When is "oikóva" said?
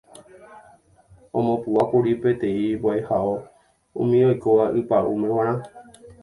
4.31-4.65